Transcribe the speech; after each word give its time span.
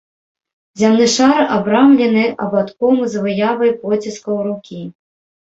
Зямны 0.81 1.05
шар 1.15 1.41
абрамлены 1.55 2.23
абадком 2.47 2.97
з 3.13 3.23
выявай 3.27 3.71
поціскаў 3.85 4.43
рукі. 4.49 4.81